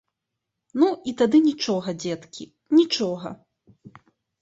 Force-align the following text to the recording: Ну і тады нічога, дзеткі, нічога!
Ну 0.83 0.87
і 1.11 1.13
тады 1.19 1.43
нічога, 1.49 1.89
дзеткі, 2.07 2.51
нічога! 2.81 3.29